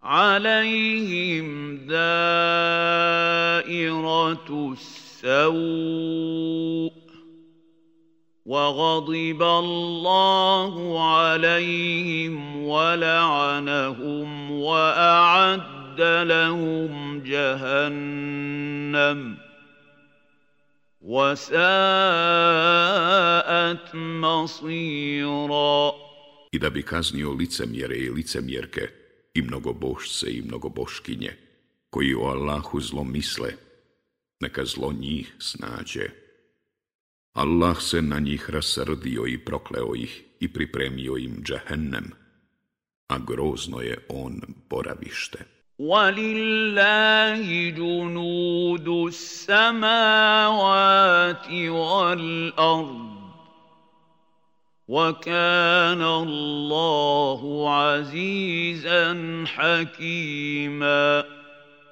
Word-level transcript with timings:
عليهم 0.04 1.78
دائرة 1.78 1.96
السوء 5.24 6.94
وغضب 8.46 9.42
الله 9.44 10.74
عليهم 11.16 12.64
ولعنهم 12.68 14.52
وأعد 14.52 16.02
لهم 16.02 17.24
جهنم 17.24 19.38
وساءت 21.02 23.96
مصيرا 23.96 25.94
إذا 26.56 26.68
da 26.70 26.74
bi 26.76 26.82
kaznio 26.84 27.34
licemjere 27.34 28.10
i 29.34 29.42
mnogo 29.42 29.74
bošce 29.74 30.28
i 30.38 30.42
mnogo 30.42 30.70
boškinje, 30.70 31.34
koji 31.90 32.14
o 32.16 32.22
Allahu 32.24 32.82
zlo 32.82 33.04
misle, 33.04 33.52
neka 34.40 34.66
zlo 34.66 34.94
njih 34.94 35.36
snađe. 35.40 36.10
Allah 37.34 37.82
se 37.82 38.02
na 38.02 38.20
njih 38.20 38.50
rasrdio 38.50 39.26
i 39.28 39.38
prokleo 39.38 39.96
ih 39.96 40.24
i 40.40 40.54
pripremio 40.54 41.18
im 41.18 41.38
džahennem, 41.44 42.12
a 43.08 43.18
grozno 43.28 43.82
je 43.82 43.98
on 44.10 44.42
boravište. 44.70 45.46
وَلِلَّهِ 45.80 47.74
جُنُودُ 47.78 48.88
السَّمَاوَاتِ 49.08 51.48
وَالْأَرْضِ 51.70 53.23
وَكَانَ 54.88 56.02
اللَّهُ 56.02 57.70
عَزِيزًا 57.72 59.14
حَكِيمًا 59.48 61.24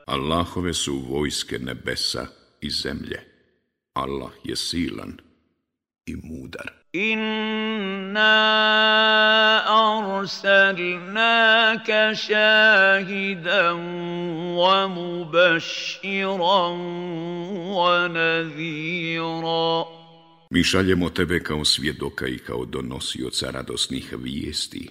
Allahove 0.08 0.74
su 0.74 1.00
vojske 1.08 1.60
nebesa 1.60 2.28
i 2.62 2.70
zemlje. 2.70 3.20
Allah 3.94 4.32
je 4.44 4.56
silan 4.56 5.18
i 6.06 6.16
mudar. 6.16 6.72
Inna 6.94 8.60
arsalnaka 9.70 12.16
shahidan 12.16 13.80
wa 14.60 14.88
mubashiran 14.88 16.78
wa 17.76 18.08
nadhiran 18.12 19.91
Mi 20.54 20.62
šaljemo 20.64 21.10
tebe 21.10 21.40
kao 21.40 21.66
svjedoka 21.66 22.28
i 22.28 22.38
kao 22.38 22.66
donosioca 22.66 23.52
radosnih 23.52 24.16
vijesti 24.18 24.90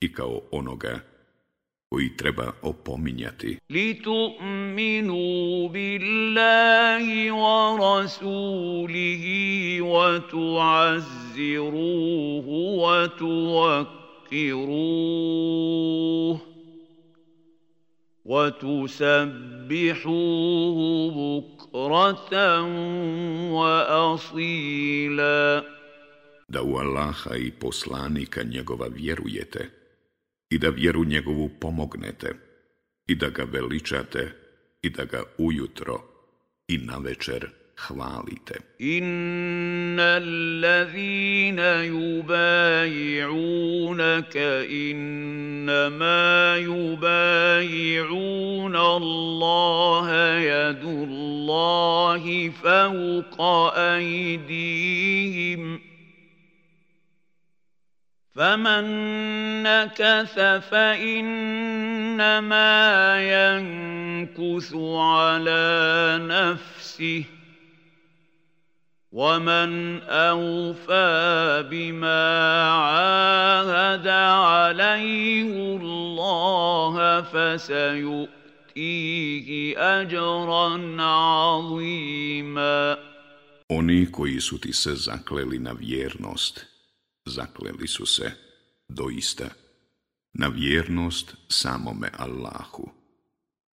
i 0.00 0.12
kao 0.12 0.40
onoga 0.50 0.98
koji 1.88 2.16
treba 2.16 2.52
opominjati. 2.62 3.58
Li 3.70 4.02
tu 4.02 4.30
minu 4.74 5.68
billahi 5.72 7.30
wa 7.30 7.78
rasulihi 7.78 9.80
wa 9.82 10.28
tu 10.30 10.58
azziruhu 10.60 12.80
wa 12.80 13.18
tu 13.18 13.54
akiruhu. 13.62 16.47
وتسبحوه 18.28 21.16
بكرة 21.40 22.36
وأصيلا 23.52 25.64
Da 26.50 26.62
u 26.62 26.76
Allaha 26.76 27.34
i 27.36 27.50
poslanika 27.60 28.42
njegova 28.42 28.86
vjerujete 28.86 29.70
i 30.50 30.58
da 30.58 30.68
vjeru 30.68 31.04
njegovu 31.04 31.48
pomognete 31.60 32.34
i 33.06 33.14
da 33.14 33.28
ga 33.28 33.42
veličate 33.44 34.32
i 34.82 34.90
da 34.90 35.04
ga 35.04 35.22
ujutro 35.38 36.00
i 36.68 36.78
na 36.78 36.98
večer 36.98 37.48
hvalite. 37.86 38.54
Inna 38.78 40.02
allazina 40.20 41.70
yubayi'unaka 41.90 44.50
innama 44.66 46.56
yubayi'una 46.66 48.80
Allaha 49.00 50.24
yadullahi 50.82 52.50
fawqa 52.50 53.70
aydihim. 53.94 55.64
فمن 58.38 58.86
نكث 59.66 60.34
فإنما 60.70 62.70
ينكث 63.18 64.70
على 64.78 65.72
نفسه 66.22 67.24
ومن 69.12 70.00
أوفى 70.02 71.68
بما 71.70 72.50
عاهد 72.68 74.08
عليه 74.08 75.76
الله 75.76 77.22
فسيؤتيه 77.22 79.74
أجرا 80.00 81.02
عظيما 81.02 82.96
Oni 83.72 84.10
koji 84.12 84.40
su 84.40 84.58
ti 84.60 84.72
se 84.72 84.94
zakleli 84.94 85.58
na 85.58 85.72
vjernost, 85.72 86.66
zakleli 87.26 87.88
su 87.88 88.06
se, 88.06 88.32
doista, 88.88 89.48
na 90.34 90.46
vjernost 90.46 91.34
samome 91.48 92.08
Allahu. 92.18 92.90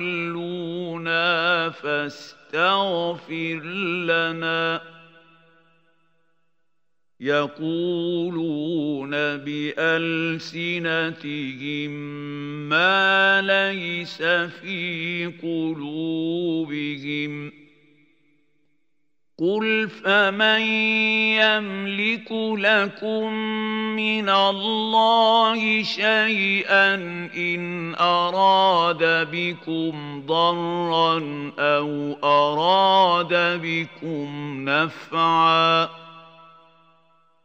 فاستغلنا 1.70 2.39
تستغفر 2.50 3.62
لنا 4.10 4.80
يقولون 7.20 9.10
بألسنتهم 9.36 11.90
ما 12.68 13.42
ليس 13.42 14.22
في 14.62 15.26
قلوبهم 15.42 17.48
ۖ 17.50 17.52
قل 19.40 19.88
فمن 20.04 20.60
يملك 21.40 22.28
لكم 22.60 23.32
من 23.96 24.28
الله 24.28 25.82
شيئا 25.82 26.94
ان 27.36 27.94
اراد 27.94 29.28
بكم 29.32 30.22
ضرا 30.26 31.52
او 31.58 32.16
اراد 32.24 33.60
بكم 33.62 34.28
نفعا 34.68 35.88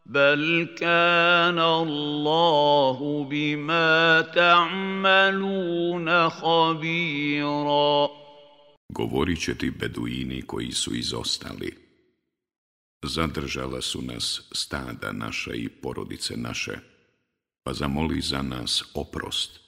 بل 0.05 0.67
كان 0.77 1.59
الله 1.59 3.27
بما 3.29 4.21
تعملون 4.21 6.29
خبيرا 6.29 8.07
Govorit 8.91 9.39
će 9.41 9.57
ti 9.57 9.71
beduini 9.79 10.41
koji 10.41 10.71
su 10.71 10.95
izostali. 10.95 11.84
zadržala 13.07 13.81
su 13.81 14.01
nas 14.01 14.41
stada 14.51 15.11
naša 15.11 15.53
i 15.53 15.69
porodice 15.69 16.37
naše, 16.37 16.79
pa 17.63 17.73
zamoli 17.73 18.21
za 18.21 18.41
nas 18.41 18.83
oprost. 18.93 19.59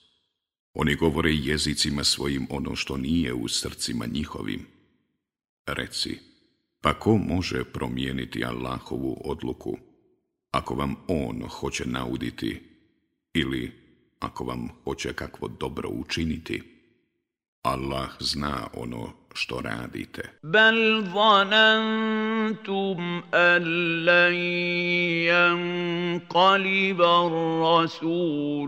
Oni 0.73 0.95
govore 0.95 1.31
jezicima 1.33 2.03
svojim 2.03 2.47
ono 2.49 2.75
što 2.75 2.97
nije 2.97 3.33
u 3.33 3.47
srcima 3.47 4.05
njihovim. 4.05 4.67
Reci, 5.65 6.17
pa 6.81 6.93
ko 6.99 7.17
može 7.17 7.63
promijeniti 7.63 8.45
Allahovu 8.45 9.21
odluku, 9.25 9.77
ako 10.51 10.75
vam 10.75 10.95
On 11.07 11.43
hoće 11.49 11.85
nauditi 11.85 12.61
ili 13.33 13.71
ako 14.19 14.45
vam 14.45 14.67
hoće 14.83 15.13
kakvo 15.13 15.47
dobro 15.47 15.89
učiniti? 15.89 16.61
Allah 17.61 18.09
zna 18.19 18.67
ono 18.73 19.13
što 19.37 19.61
radite. 19.61 20.21
Bel 20.43 21.01
zanantum 21.15 23.23
an 23.41 23.63
lan 24.09 24.35
yanqaliba 25.31 27.13
rasulu 27.31 27.59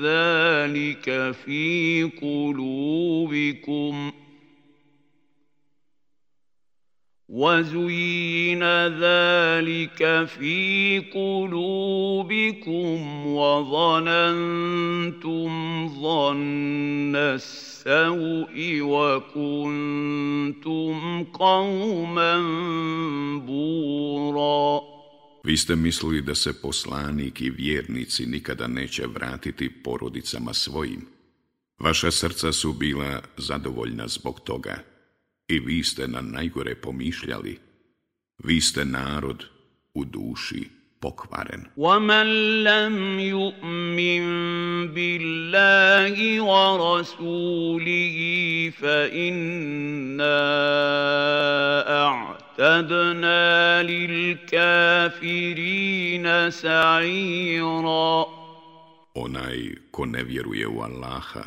zalika 0.00 1.22
fi 1.44 1.60
kulubikum. 2.22 3.96
وَزُيِّنَ 7.32 8.60
ذَلِكَ 9.00 10.00
فِي 10.28 11.00
قُلُوبِكُمْ 11.14 12.92
وَظَنَنْتُمْ 13.26 15.48
ظَنَّ 16.02 17.14
السَّوْءِ 17.16 18.52
وَكُنْتُمْ 18.84 20.92
قَوْمًا 21.24 22.34
بُورًا 23.48 24.82
Vi 25.44 25.56
ste 25.56 25.74
mislili 25.76 26.22
da 26.22 26.34
se 26.34 26.60
poslanik 26.62 27.40
i 27.40 27.50
vjernici 27.50 28.26
nikada 28.26 28.66
neće 28.66 29.06
vratiti 29.06 29.82
porodicama 29.82 30.54
svojim. 30.54 31.06
Vaša 31.80 32.10
srca 32.10 32.52
su 32.52 32.72
bila 32.72 33.22
zadovoljna 33.36 34.08
zbog 34.08 34.40
toga. 34.40 34.91
I 35.48 35.58
vi 35.58 35.82
ste 35.82 36.06
na 36.08 36.20
najgore 36.20 36.74
pomišljali. 36.74 37.58
Vi 38.44 38.60
ste 38.60 38.84
narod 38.84 39.44
u 39.94 40.04
duši 40.04 40.68
pokvaren. 41.00 41.64
وَمَنْ 41.76 42.26
لَمْ 42.62 43.18
يُؤْمِنْ 43.18 44.22
بِاللَّهِ 44.94 46.40
وَرَسُولِهِ 46.44 48.16
فَإِنَّا 48.80 50.24
أَعْتَدْنَا 52.06 53.82
لِلْكَافِرِينَ 53.82 56.50
سَعِيرًا 56.50 58.24
Onaj 59.14 59.58
ko 59.90 60.06
ne 60.06 60.22
vjeruje 60.22 60.68
u 60.68 60.80
Allaha 60.80 61.42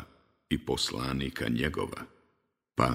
i 0.50 0.58
poslanika 0.58 1.48
njegova, 1.48 2.02
pa 2.74 2.88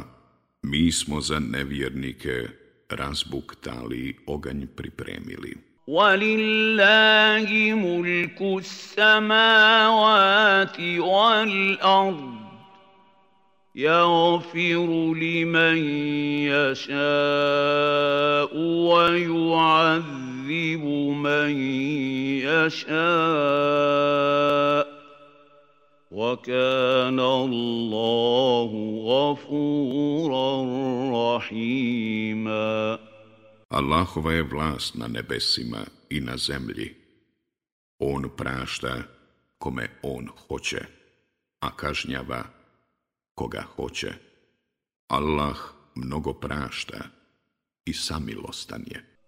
mi 0.64 0.92
smo 0.92 1.22
za 1.22 1.40
nevjernike 1.40 2.48
razbuktali 2.90 4.16
oganj 4.28 4.62
pripremili. 4.76 5.58
Walillahi 5.88 7.76
mulku 7.76 8.62
samavati 8.64 10.82
wal 11.00 11.78
ard. 11.82 12.42
يغفر 13.76 15.14
لمن 15.16 15.78
يشاء 16.44 18.58
ويعذب 18.58 20.82
من 21.24 21.52
يشاء 22.44 24.91
وكان 26.12 27.20
الله 27.20 28.72
غفورا 29.10 30.48
رحيما 31.36 32.98
Allahova 33.80 34.32
je 34.34 34.44
vlast 34.44 34.96
na 34.96 35.08
nebesima 35.08 35.78
i 36.10 36.20
na 36.20 36.38
zemlji. 36.38 36.96
On 38.00 38.30
prašta 38.38 39.04
kome 39.58 39.90
on 40.02 40.28
hoće, 40.48 40.80
a 41.60 41.76
kažnjava 41.76 42.44
koga 43.36 43.64
hoće. 43.76 44.14
Allah 45.08 45.58
mnogo 45.96 46.34
prašta 46.34 47.00
i 47.86 47.94
samilostan 47.94 48.84
je. 48.88 49.11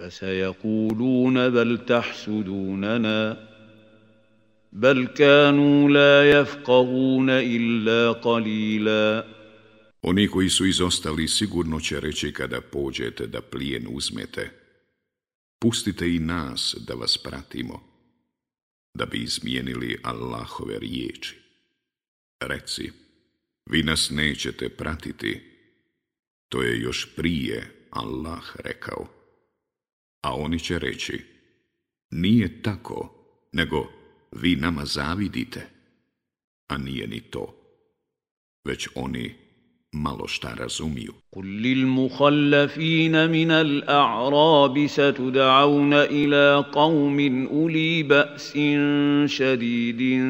فسيقولون 0.00 1.48
بل 1.50 1.78
تحسدوننا 1.86 3.48
بل 4.72 5.06
كانوا 5.06 5.88
لا 5.90 6.30
يفقهون 6.40 7.30
إلا 7.30 8.12
قليلا 8.12 9.26
Oni 10.06 10.28
koji 10.28 10.48
su 10.50 10.66
izostali 10.66 11.28
sigurno 11.28 11.80
će 11.80 12.00
reći 12.00 12.32
kada 12.32 12.60
pođete 12.60 13.26
da 13.26 13.40
plijen 13.42 13.86
uzmete. 13.92 14.50
Pustite 15.58 16.14
i 16.14 16.18
nas 16.18 16.76
da 16.86 16.94
vas 16.94 17.18
pratimo, 17.18 17.82
da 18.94 19.06
bi 19.06 19.18
izmijenili 19.22 19.98
Allahove 20.02 20.78
riječi. 20.78 21.36
Reci, 22.40 22.90
vi 23.66 23.82
nas 23.82 24.10
nećete 24.10 24.68
pratiti, 24.68 25.40
to 26.48 26.62
je 26.62 26.78
još 26.80 27.08
prije 27.16 27.86
Allah 27.90 28.44
rekao. 28.64 29.06
A 30.22 30.34
oni 30.36 30.58
će 30.60 30.78
reći, 30.78 31.20
nije 32.10 32.62
tako, 32.62 33.14
nego 33.52 33.86
vi 34.32 34.56
nama 34.56 34.84
zavidite. 34.84 35.66
A 36.68 36.78
nije 36.78 37.06
ni 37.06 37.20
to, 37.20 37.46
već 38.64 38.88
oni 38.94 39.34
malo 39.92 40.28
šta 40.28 40.54
razumiju. 40.54 41.12
Kul 41.30 41.42
lil 41.44 41.86
muhallafina 41.86 43.26
minal 43.28 43.66
a'rabi 43.94 44.84
satud'auna 44.96 46.06
ila 46.24 46.70
qaumin 46.74 47.46
uli 47.64 48.04
ba'sin 48.08 48.84
shadidin 49.28 50.22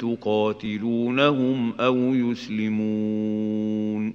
tuqatilunahum 0.00 1.72
au 1.78 1.94
yuslimun. 1.94 4.12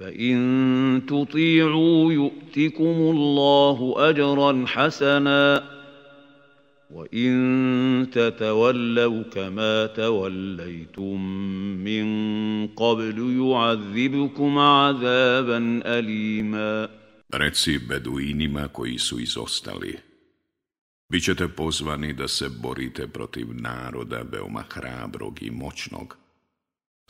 فإن 0.00 1.02
تطيعوا 1.08 2.12
يؤتكم 2.12 2.84
الله 3.12 3.94
أجرا 4.10 4.64
حسنا 4.66 5.70
وإن 6.90 7.32
تتولوا 8.12 9.22
كما 9.22 9.86
توليتم 9.86 11.20
من 11.88 12.06
قبل 12.66 13.18
يعذبكم 13.42 14.58
عذابا 14.58 15.58
أليما 15.98 16.88
Reci 17.32 17.78
beduinima 17.78 18.68
koji 18.68 18.98
su 18.98 19.18
izostali. 19.20 19.96
Bićete 21.12 21.48
pozvani 21.48 22.12
da 22.12 22.28
se 22.28 22.50
borite 22.62 23.06
protiv 23.08 23.46
naroda 23.52 24.22
veoma 24.32 24.62
hrabrog 24.68 25.42
i 25.42 25.50
moćnog, 25.50 26.16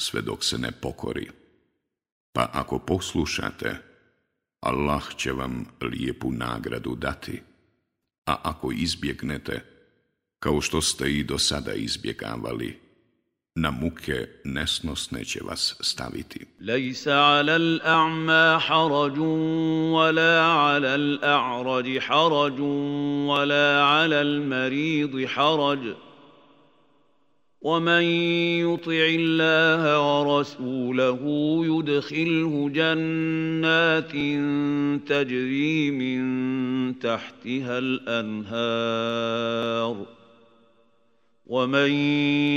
sve 0.00 0.22
dok 0.22 0.44
se 0.44 0.58
ne 0.58 0.72
pokori. 0.72 1.26
Pa 2.36 2.52
ako 2.52 2.78
poslušate, 2.78 3.76
Allah 4.60 5.04
će 5.16 5.32
vam 5.32 5.64
lijepu 5.82 6.32
nagradu 6.32 6.94
dati, 6.94 7.40
a 8.26 8.36
ako 8.44 8.70
izbjegnete, 8.72 9.64
kao 10.38 10.60
što 10.60 10.82
ste 10.82 11.12
i 11.12 11.24
do 11.24 11.38
sada 11.38 11.72
izbjegavali, 11.72 12.78
na 13.54 13.70
muke 13.70 14.28
nesnosne 14.44 15.24
će 15.24 15.40
vas 15.44 15.76
staviti. 15.80 16.46
Lejsa 16.66 17.12
ala 17.12 17.58
l'a'ma 17.58 18.60
harađun, 18.60 19.96
wala 19.96 20.36
ala 20.68 20.92
l'a'rađi 20.98 22.00
harađun, 22.08 23.24
wala 23.32 23.62
ala 24.02 24.24
l'maridi 24.24 25.28
harađun, 25.34 25.96
ومن 27.62 28.02
يطع 28.60 28.90
الله 28.92 30.00
ورسوله 30.36 31.20
يدخله 31.66 32.70
جنات 32.72 34.10
تجري 35.08 35.90
من 35.90 36.98
تحتها 36.98 37.78
الانهار 37.78 40.06
ومن 41.46 41.90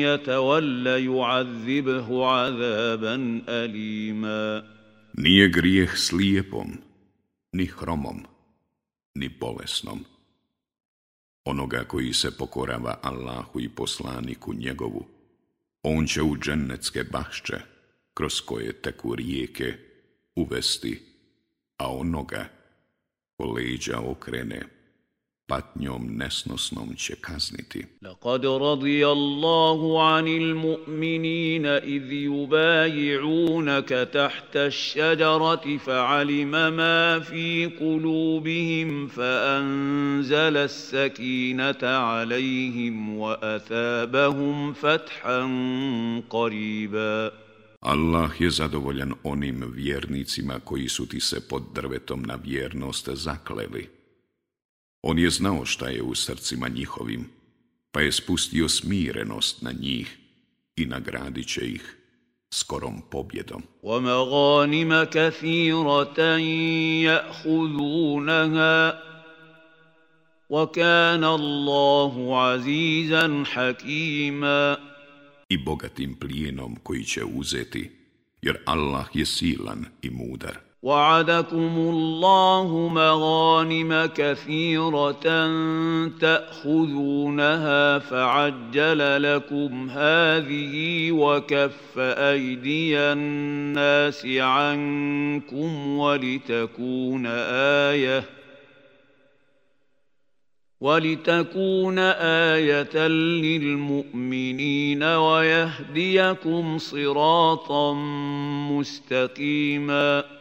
يتول 0.03 0.87
يعذبه 0.87 2.25
عذابا 2.25 3.41
اليما 3.49 4.79
Nije 5.25 5.45
grijeh 5.49 5.95
slijepom, 5.97 6.67
ni 7.53 7.65
hromom, 7.65 8.23
ni 9.19 9.27
bolesnom. 9.39 9.99
onoga 11.45 11.83
koji 11.83 12.13
se 12.13 12.37
pokorava 12.37 12.99
Allahu 13.01 13.59
i 13.59 13.69
poslaniku 13.69 14.53
njegovu, 14.53 15.07
on 15.83 16.07
će 16.07 16.21
u 16.21 16.37
džennetske 16.37 17.03
bašće, 17.03 17.55
kroz 18.13 18.41
koje 18.41 18.81
teku 18.81 19.15
rijeke, 19.15 19.73
uvesti, 20.35 21.01
a 21.77 21.91
onoga 21.95 22.45
ko 23.37 23.45
leđa 23.45 23.99
okrene, 23.99 24.63
patnjom 25.49 26.03
nesnosnom 26.21 26.89
će 26.95 27.15
kazniti. 27.21 27.81
Laqad 28.01 28.43
radijallahu 28.71 29.89
anil 30.17 30.51
mu'minina 30.65 31.73
idh 31.95 32.11
yubayi'unaka 32.31 34.01
tahta 34.17 34.59
ash-shajarati 34.71 35.75
fa'alima 35.87 36.63
ma 36.79 36.95
fi 37.29 37.47
qulubihim 37.81 38.89
fa'anzala 39.17 40.63
as-sakinata 40.69 41.91
'alayhim 42.09 42.97
wa 43.21 43.31
athabahum 43.55 44.73
fathan 44.81 45.51
qariba. 46.35 47.11
Allah 47.81 48.29
je 48.41 48.49
zadovoljan 48.49 49.13
onim 49.23 49.63
vjernicima 49.75 50.59
koji 50.63 50.89
su 50.89 51.05
ti 51.07 51.19
se 51.19 51.47
pod 51.47 51.63
drvetom 51.75 52.23
na 52.27 52.37
vjernost 52.43 53.09
zakleli. 53.13 53.98
On 55.03 55.17
je 55.19 55.29
znao 55.29 55.65
šta 55.65 55.87
je 55.89 56.01
u 56.01 56.15
srcima 56.15 56.67
njihovim, 56.67 57.27
pa 57.91 58.01
je 58.01 58.11
spustio 58.11 58.69
smirenost 58.69 59.61
na 59.61 59.71
njih 59.71 60.17
i 60.75 60.85
nagradit 60.85 61.47
će 61.47 61.61
ih 61.71 61.95
skorom 62.53 63.01
pobjedom. 63.11 63.63
وَمَغَانِمَ 63.83 65.03
كَثِيرَةً 65.11 66.17
يَأْخُذُونَهَا 67.07 68.93
وَكَانَ 70.49 71.23
اللَّهُ 71.23 72.13
عَزِيزًا 72.37 73.43
حَكِيمًا 73.45 74.75
I 75.49 75.57
bogatim 75.57 76.15
plijenom 76.15 76.75
koji 76.83 77.03
će 77.03 77.21
uzeti, 77.35 77.91
jer 78.41 78.57
Allah 78.65 79.05
je 79.13 79.25
silan 79.25 79.85
i 80.01 80.09
mudar. 80.09 80.68
وعدكم 80.83 81.75
الله 81.77 82.89
مغانم 82.93 84.05
كثيرة 84.15 85.51
تأخذونها 86.21 87.99
فعجل 87.99 89.23
لكم 89.33 89.89
هذه 89.89 91.11
وكف 91.11 91.97
أيدي 91.99 92.99
الناس 92.99 94.25
عنكم 94.25 95.97
ولتكون 95.97 97.25
آية 97.91 98.23
ولتكون 100.81 101.99
آية 102.49 103.07
للمؤمنين 103.07 105.03
ويهديكم 105.03 106.77
صراطا 106.77 107.93
مستقيماً 108.71 110.38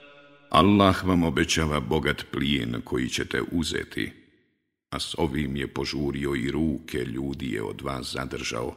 Allah 0.50 0.96
vam 1.04 1.22
obećava 1.24 1.80
bogat 1.80 2.24
plijen 2.30 2.76
koji 2.84 3.08
ćete 3.08 3.40
uzeti, 3.52 4.12
a 4.90 4.98
s 4.98 5.14
ovim 5.18 5.56
je 5.56 5.66
požurio 5.68 6.34
i 6.34 6.50
ruke 6.50 6.98
ljudi 7.04 7.52
je 7.52 7.62
od 7.62 7.80
vas 7.82 8.12
zadržao, 8.12 8.74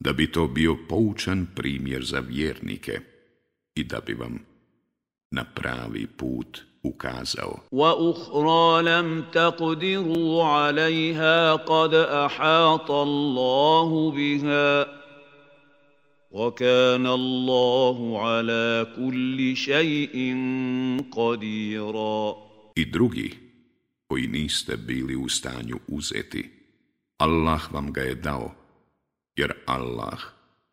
da 0.00 0.12
bi 0.12 0.32
to 0.32 0.48
bio 0.48 0.76
poučan 0.88 1.46
primjer 1.56 2.04
za 2.04 2.18
vjernike 2.20 3.00
i 3.74 3.84
da 3.84 4.00
bi 4.00 4.14
vam 4.14 4.38
na 5.30 5.44
pravi 5.44 6.06
put 6.06 6.60
ukazao. 6.82 7.58
Wa 7.72 7.94
uhra 7.98 8.90
lam 8.92 9.26
taqdiru 9.32 10.40
alaiha 10.44 11.58
kad 11.66 11.94
ahata 11.94 12.92
Allahu 12.92 14.12
biha. 14.16 15.01
وكان 16.32 17.06
الله 17.06 18.18
على 18.20 18.86
كل 18.96 19.56
شيء 19.56 20.16
قديرا 21.16 22.36
I 22.80 22.84
drugi 22.84 23.30
koji 24.08 24.26
niste 24.26 24.76
bili 24.76 25.16
u 25.16 25.28
stanju 25.28 25.76
uzeti 25.88 26.48
Allah 27.18 27.60
vam 27.72 27.92
ga 27.92 28.00
je 28.00 28.14
dao 28.14 28.50
jer 29.36 29.52
Allah 29.66 30.18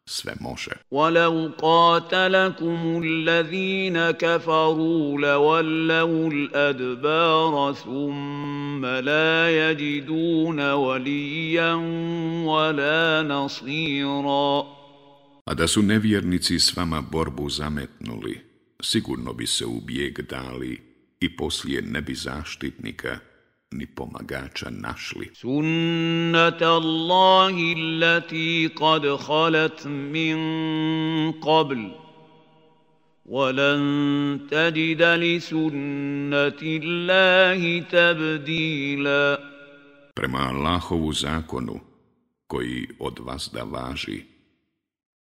sve 0.06 0.34
može. 0.40 0.72
وَلَوْ 0.92 1.52
قَاتَلَكُمُ 1.62 3.02
الَّذِينَ 3.04 4.12
كَفَرُوا 4.14 5.18
لَوَلَّوُا 5.18 6.30
الْأَدْبَارَ 6.34 7.74
ثُمَّ 7.74 8.86
لَا 8.86 9.70
يَجِدُونَ 9.72 10.60
وَلِيًّا 10.72 11.74
وَلَا 12.46 13.22
نَصِيرًا 13.24 14.79
A 15.50 15.54
da 15.54 15.68
su 15.68 15.82
nevjernici 15.82 16.60
s 16.60 16.76
vama 16.78 17.02
borbu 17.02 17.50
zametnuli, 17.50 18.40
sigurno 18.84 19.34
bi 19.34 19.48
se 19.48 19.66
u 19.66 19.82
bijeg 19.82 20.22
dali 20.22 20.82
i 21.20 21.36
poslije 21.36 21.82
ne 21.82 22.02
bi 22.02 22.16
zaštitnika 22.16 23.20
ni 23.72 23.86
pomagača 23.88 24.70
našli. 24.70 25.30
Sunnata 25.34 26.66
Allahi 26.74 27.76
lati 28.02 28.70
kad 28.78 29.04
halat 29.28 29.84
min 29.86 30.38
qabl. 31.42 31.90
وَلَن 33.26 33.84
تَجِدَ 34.52 35.02
لِسُنَّةِ 35.20 36.62
اللَّهِ 36.82 37.84
تَبْدِيلًا 37.92 39.38
Prema 40.16 40.38
Allahovu 40.40 41.14
zakonu, 41.14 41.80
koji 42.48 42.88
od 43.00 43.20
vas 43.20 43.50
da 43.54 43.64
važi, 43.64 44.24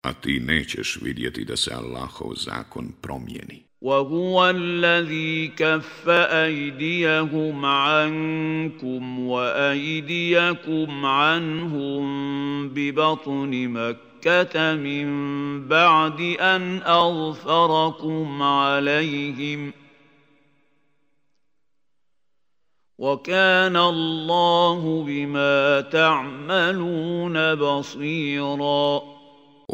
a 0.08 0.14
ti 0.14 0.40
nećeš 0.40 1.00
vidjeti 1.02 1.46
da 1.46 1.58
se 1.58 1.72
Allahov 1.76 2.34
zakon 2.36 2.86
promijeni. 3.02 3.64
وهو 3.84 4.50
الذي 4.50 5.48
كف 5.58 6.08
أيديهم 6.10 7.66
عنكم 7.66 9.20
وأيديكم 9.28 11.06
عنهم 11.06 12.00
ببطن 12.70 13.52
مكة 13.68 14.76
من 14.76 15.08
بعد 15.68 16.20
أن 16.40 16.82
أظفركم 16.86 18.42
عليهم 18.42 19.74
وكان 22.98 23.76
الله 23.78 25.04
بما 25.08 25.82
تعملون 25.82 27.56
بصيراً 27.56 29.13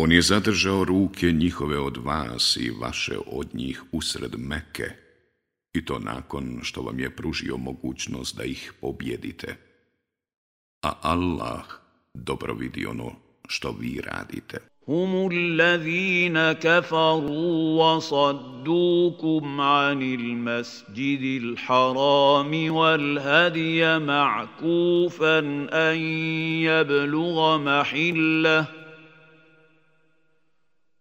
On 0.01 0.11
je 0.11 0.21
zadržao 0.21 0.83
ruke 0.83 1.31
njihove 1.31 1.79
od 1.79 1.97
vas 1.97 2.57
i 2.61 2.71
vaše 2.81 3.17
od 3.25 3.47
njih 3.53 3.83
usred 3.91 4.31
meke, 4.37 4.83
i 5.73 5.85
to 5.85 5.99
nakon 5.99 6.59
što 6.63 6.81
vam 6.81 6.99
je 6.99 7.09
pružio 7.15 7.57
mogućnost 7.57 8.37
da 8.37 8.43
ih 8.43 8.73
pobjedite. 8.81 9.55
A 10.81 10.93
Allah 11.01 11.63
dobro 12.13 12.53
vidi 12.53 12.85
ono 12.85 13.11
što 13.47 13.71
vi 13.71 14.01
radite. 14.03 14.57
Humu 14.85 15.29
allazina 15.31 16.55
kafaru 16.55 17.75
wa 17.79 18.01
saddukum 18.01 19.59
anil 19.59 20.35
masjidi 20.37 21.39
l'harami 21.43 22.71
wal 22.71 23.23
hadija 23.23 23.99
ma'kufan 23.99 25.67
an 25.71 25.99
jabluga 26.63 27.57
mahillah. 27.63 28.78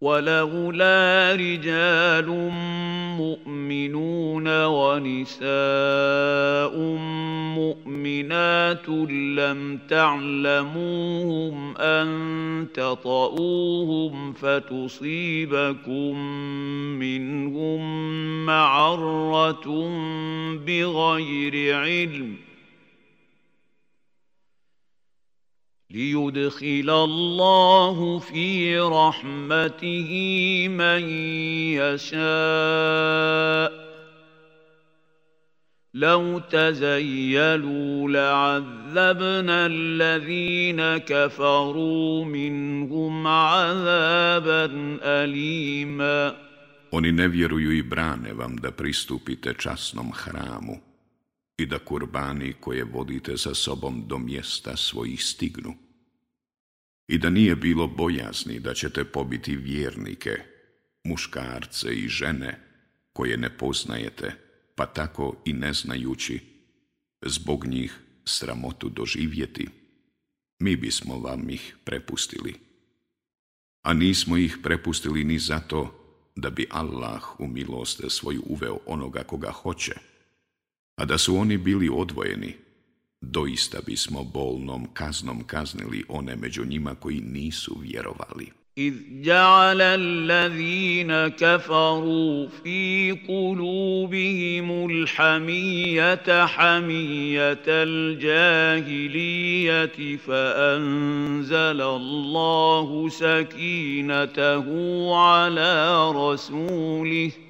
ولولا 0.00 1.32
رجال 1.36 2.26
مؤمنون 3.18 4.64
ونساء 4.64 6.78
مؤمنات 7.56 8.88
لم 9.08 9.78
تعلموهم 9.88 11.76
أن 11.76 12.08
تطؤوهم 12.74 14.32
فتصيبكم 14.32 16.18
منهم 16.98 17.80
معرة 18.46 19.68
بغير 20.66 21.76
علم 21.76 22.34
ۖ 22.44 22.47
ليدخل 25.90 26.90
الله 27.04 28.18
في 28.18 28.78
رحمته 28.78 30.12
من 30.68 31.02
يشاء 32.20 33.88
لو 35.94 36.38
تزيلوا 36.38 38.08
لعذبنا 38.08 39.66
الذين 39.66 40.82
كفروا 40.96 42.24
منهم 42.24 43.26
عذابا 43.26 44.70
أليما 45.02 46.48
Oni 46.92 47.12
ne 47.12 47.28
vjeruju 47.28 47.72
i 47.72 47.82
brane 47.82 48.32
vam 48.32 48.56
da 48.56 48.70
pristupite 48.70 49.52
časnom 49.58 50.12
hramu, 50.14 50.80
i 51.58 51.66
da 51.66 51.78
kurbani 51.78 52.52
koje 52.60 52.84
vodite 52.84 53.36
sa 53.36 53.54
sobom 53.54 54.04
do 54.06 54.18
mjesta 54.18 54.76
svojih 54.76 55.24
stignu. 55.24 55.74
I 57.08 57.18
da 57.18 57.30
nije 57.30 57.56
bilo 57.56 57.86
bojasni 57.88 58.58
da 58.60 58.74
ćete 58.74 59.04
pobiti 59.04 59.56
vjernike, 59.56 60.30
muškarce 61.04 61.92
i 61.94 62.08
žene 62.08 62.60
koje 63.12 63.36
ne 63.36 63.56
poznajete, 63.58 64.34
pa 64.74 64.86
tako 64.86 65.42
i 65.44 65.52
ne 65.52 65.72
znajući, 65.72 66.40
zbog 67.22 67.66
njih 67.66 67.94
sramotu 68.24 68.88
doživjeti, 68.88 69.68
mi 70.58 70.76
bismo 70.76 71.18
vam 71.20 71.50
ih 71.50 71.76
prepustili. 71.84 72.54
A 73.82 73.92
nismo 73.92 74.36
ih 74.36 74.58
prepustili 74.62 75.24
ni 75.24 75.38
zato 75.38 75.94
da 76.36 76.50
bi 76.50 76.66
Allah 76.70 77.40
u 77.40 77.46
milost 77.48 78.00
svoju 78.08 78.42
uveo 78.46 78.78
onoga 78.86 79.22
koga 79.24 79.50
hoće, 79.50 79.92
a 81.00 81.02
da 81.04 81.18
su 81.18 81.36
oni 81.36 81.56
bili 81.56 81.88
odvojeni, 81.92 82.54
doista 83.20 83.78
bismo 83.86 84.24
bolnom 84.24 84.86
kaznom 84.94 85.44
kaznili 85.46 86.02
one 86.08 86.36
među 86.36 86.64
njima 86.66 86.94
koji 86.94 87.20
nisu 87.20 87.76
vjerovali. 87.82 88.46
إذ 88.80 88.94
جعل 89.22 89.80
الذين 89.82 91.28
كفروا 91.28 92.48
في 92.62 93.12
قلوبهم 93.28 94.86
الحمية 94.90 96.46
حمية 96.46 97.62
الجاهلية 97.66 100.16
فأنزل 100.16 101.80
الله 101.82 103.08
سكينته 103.08 104.64
على 105.16 106.12
رسوله 106.14 107.28
ۖ 107.44 107.47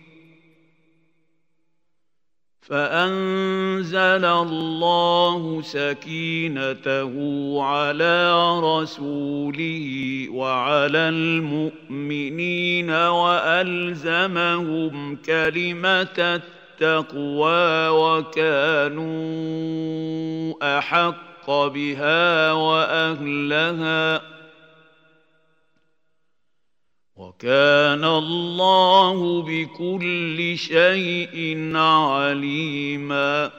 فأنزل 2.69 4.25
الله 4.25 5.63
سكينته 5.63 7.13
على 7.63 8.35
رسوله 8.61 9.93
وعلى 10.31 10.99
المؤمنين 10.99 12.91
وألزمهم 12.91 15.17
كلمة 15.27 16.19
التقوى 16.81 17.89
وكانوا 17.89 19.19
أحق 20.79 21.51
بها 21.51 22.53
وأهلها 22.53 24.19
ۖ 24.19 24.23
وَكَانَ 27.19 28.05
اللَّهُ 28.05 29.43
بِكُلِّ 29.43 30.57
شَيْءٍ 30.59 31.59
عَلِيمًا 31.77 33.51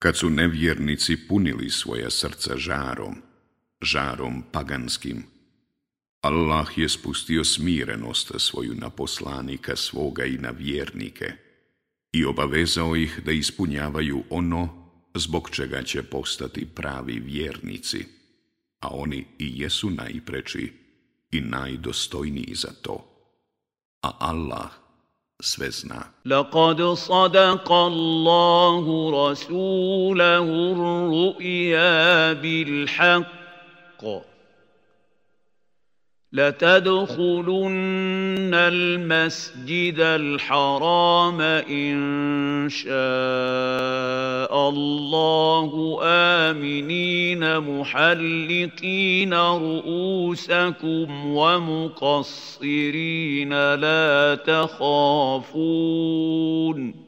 Kad 0.00 0.14
su 0.16 0.30
nevjernici 0.30 1.28
punili 1.28 1.70
svoja 1.70 2.10
srca 2.10 2.56
žarom, 2.56 3.14
žarom 3.82 4.42
paganskim, 4.52 5.22
Allah 6.20 6.68
je 6.78 6.88
spustio 6.88 7.44
smirenost 7.44 8.32
svoju 8.36 8.74
na 8.74 8.90
poslanika 8.90 9.76
svoga 9.76 10.24
i 10.24 10.38
na 10.38 10.48
vjernike 10.50 11.32
i 12.12 12.24
obavezao 12.24 12.96
ih 12.96 13.20
da 13.24 13.32
ispunjavaju 13.32 14.22
ono 14.30 14.88
zbog 15.14 15.50
čega 15.50 15.82
će 15.82 16.02
postati 16.02 16.66
pravi 16.66 17.20
vjernici, 17.24 18.04
a 18.80 18.88
oni 18.92 19.24
i 19.38 19.52
jesu 19.60 19.90
najprečiji. 19.90 20.72
i 21.32 21.40
najdostojniji 21.40 22.54
za 22.54 22.70
to. 22.82 23.04
A 24.02 24.10
Allah 24.18 24.70
sve 25.42 25.70
zna. 25.70 26.02
Laqad 26.24 26.78
sadaqa 26.98 27.74
Allahu 27.86 29.10
rasulahu 29.10 30.54
ru'ya 30.80 32.34
bil 32.42 32.86
haqq. 32.86 34.02
لتدخلن 36.32 38.54
المسجد 38.54 40.00
الحرام 40.00 41.40
ان 41.40 41.96
شاء 42.70 44.68
الله 44.68 45.98
امنين 46.02 47.60
محلقين 47.60 49.34
رؤوسكم 49.34 51.26
ومقصرين 51.26 53.74
لا 53.74 54.34
تخافون 54.46 57.05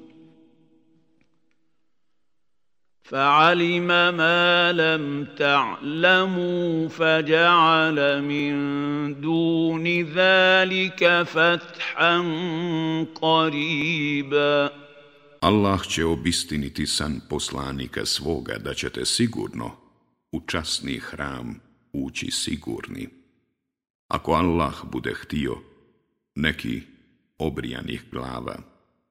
فعلم 3.11 3.87
ما 4.15 4.73
لم 4.73 5.25
تعلموا 5.25 6.89
فجعل 6.89 8.23
من 8.23 8.55
دون 9.21 9.87
ذلك 10.03 11.23
فتحا 11.23 12.19
قريبا 13.15 14.71
Allah 15.43 15.79
će 15.89 16.05
obistiniti 16.05 16.87
san 16.87 17.21
poslanika 17.29 18.05
svoga 18.07 18.59
da 18.59 18.75
ćete 18.75 19.05
sigurno 19.05 19.71
u 20.33 20.41
časni 20.47 20.99
hram 20.99 21.61
ući 21.93 22.31
sigurni. 22.31 23.09
Ako 24.09 24.33
Allah 24.33 24.75
bude 24.93 25.15
htio, 25.23 25.57
neki 26.35 26.83
obrijanih 27.39 28.05
glava, 28.13 28.57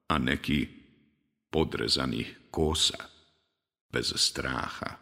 a 0.08 0.18
neki 0.18 0.66
podrezanih 1.50 2.38
kosa 2.50 2.96
bez 3.92 4.12
straha. 4.20 4.98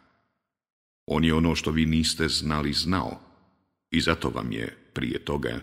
On 1.07 1.23
je 1.23 1.33
ono 1.33 1.55
što 1.55 1.71
vi 1.71 1.85
niste 1.85 2.27
znali 2.27 2.73
znao 2.73 3.19
i 3.91 4.01
zato 4.01 4.29
vam 4.29 4.51
je 4.51 4.77
prije 4.93 5.25
toga 5.25 5.59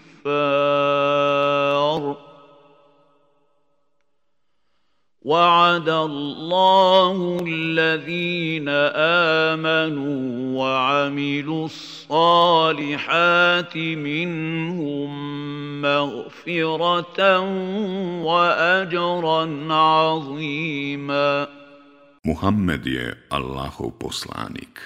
الكفار 0.25 2.17
وعد 5.21 5.89
الله 5.89 7.37
الذين 7.47 8.69
امنوا 8.69 10.19
وعملوا 10.59 11.65
الصالحات 11.65 13.77
منهم 13.77 15.11
مغفره 15.81 17.19
واجرا 18.23 19.41
عظيما 19.73 21.61
Muhammed 22.23 22.85
je 22.85 23.17
Allahov 23.29 23.89
poslanik, 23.97 24.79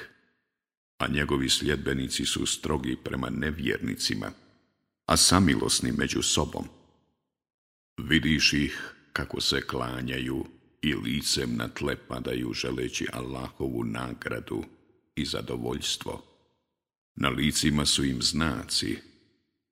a 0.98 1.08
njegovi 1.08 1.50
sljedbenici 1.50 2.26
su 2.26 2.46
strogi 2.46 2.96
prema 3.04 3.30
nevjernicima– 3.30 4.32
a 5.08 5.16
samilosni 5.18 5.92
među 5.92 6.22
sobom. 6.22 6.66
Vidiš 7.98 8.54
ih 8.54 8.94
kako 9.14 9.42
se 9.42 9.62
klanjaju 9.62 10.46
i 10.82 10.94
licem 10.96 11.56
na 11.58 11.68
tle 11.68 11.96
padaju 12.08 12.54
želeći 12.54 13.08
Allahovu 13.14 13.84
nagradu 13.84 14.64
i 15.16 15.26
zadovoljstvo. 15.26 16.24
Na 17.16 17.30
licima 17.30 17.86
su 17.86 18.06
im 18.06 18.22
znaci, 18.22 18.98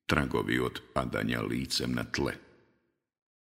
tragovi 0.06 0.60
od 0.60 0.82
padanja 0.94 1.42
licem 1.42 1.92
na 1.96 2.04
tle. 2.04 2.34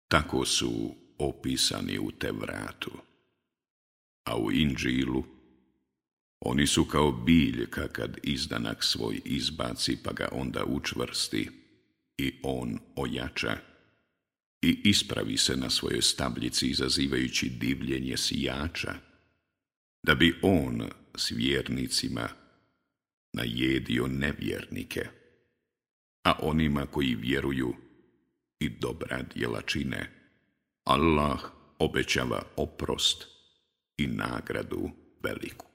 Tako 0.09 0.47
su 0.47 0.95
opisani 1.19 1.99
u 1.99 2.11
te 2.11 2.33
vratu. 2.33 2.91
A 4.25 4.39
u 4.39 4.53
Inđilu 4.53 5.25
oni 6.41 6.67
su 6.67 6.85
kao 6.85 7.13
biljka 7.13 7.89
kad 7.89 8.19
izdanak 8.23 8.85
svoj 8.85 9.21
izbaci 9.25 9.99
pa 10.05 10.13
ga 10.13 10.29
onda 10.33 10.65
učvrsti, 10.65 11.51
i 12.25 12.33
on 12.43 12.79
ojača 12.97 13.57
i 14.63 14.81
ispravi 14.85 15.37
se 15.37 15.57
na 15.57 15.71
svojoj 15.71 16.03
stabljici 16.03 16.67
izazivajući 16.69 17.49
divljenje 17.49 18.17
sijača, 18.17 18.95
da 20.07 20.15
bi 20.15 20.39
on 20.43 20.89
s 21.17 21.31
vjernicima 21.31 22.29
najedio 23.33 24.07
nevjernike, 24.07 25.07
a 26.25 26.39
onima 26.43 26.87
koji 26.87 27.15
vjeruju 27.15 27.75
i 28.59 28.69
dobra 28.69 29.23
djela 29.35 29.61
čine, 29.63 30.11
Allah 30.85 31.41
obećava 31.79 32.43
oprost 32.57 33.27
i 33.97 34.07
nagradu 34.07 34.91
veliku. 35.25 35.72